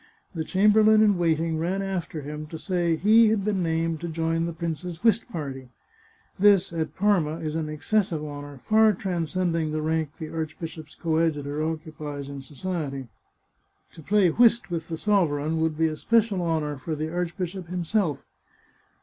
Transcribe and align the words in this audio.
The 0.33 0.43
chamber 0.43 0.83
lain 0.83 1.03
in 1.03 1.15
waiting 1.19 1.59
ran 1.59 1.83
after 1.83 2.21
him 2.21 2.47
to 2.47 2.57
say 2.57 2.95
he 2.95 3.27
had 3.29 3.45
been 3.45 3.61
named 3.61 4.01
to 4.01 4.07
join 4.07 4.47
the 4.47 4.51
prince's 4.51 5.03
whist 5.03 5.29
party. 5.29 5.69
This, 6.39 6.73
at 6.73 6.95
Parma, 6.95 7.37
is 7.37 7.53
an 7.53 7.67
exces 7.67 8.05
sive 8.05 8.23
honour, 8.25 8.61
far 8.67 8.93
transcending 8.93 9.71
the 9.71 9.81
rank 9.83 10.13
the 10.17 10.33
archbishop's 10.33 10.95
co 10.95 11.17
adjutor 11.19 11.61
occupies 11.63 12.29
in 12.29 12.41
society. 12.41 13.09
To 13.93 14.01
play 14.01 14.29
whist 14.31 14.71
with 14.71 14.87
the 14.87 14.95
sover 14.95 15.39
eign 15.39 15.59
would 15.59 15.77
be 15.77 15.85
a 15.85 15.95
special 15.95 16.41
honour 16.41 16.77
for 16.79 16.95
the 16.95 17.13
archbishop 17.13 17.67
himself. 17.67 18.25